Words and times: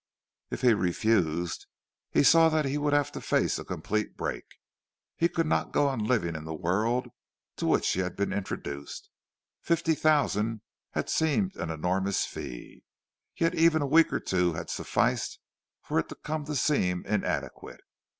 If 0.49 0.61
he 0.61 0.73
refused, 0.73 1.67
he 2.09 2.23
saw 2.23 2.49
that 2.49 2.65
he 2.65 2.79
would 2.79 2.91
have 2.93 3.11
to 3.11 3.21
face 3.21 3.59
a 3.59 3.63
complete 3.63 4.17
break; 4.17 4.55
he 5.15 5.29
could 5.29 5.45
not 5.45 5.71
go 5.71 5.87
on 5.87 6.03
living 6.05 6.35
in 6.35 6.43
the 6.43 6.55
world 6.55 7.09
to 7.57 7.67
which 7.67 7.87
he 7.89 7.99
had 7.99 8.15
been 8.15 8.33
introduced. 8.33 9.11
Fifty 9.61 9.93
thousand 9.93 10.61
had 10.93 11.07
seemed 11.07 11.55
an 11.55 11.69
enormous 11.69 12.25
fee, 12.25 12.83
yet 13.37 13.53
even 13.53 13.83
a 13.83 13.85
week 13.85 14.11
or 14.11 14.19
two 14.19 14.53
had 14.53 14.71
sufficed 14.71 15.37
for 15.83 15.99
it 15.99 16.09
to 16.09 16.15
come 16.15 16.45
to 16.45 16.55
seem 16.55 17.05
inadequate. 17.05 17.81